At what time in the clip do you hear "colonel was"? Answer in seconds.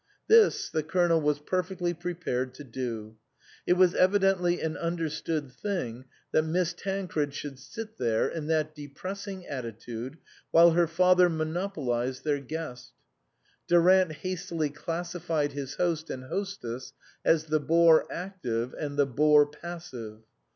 0.81-1.37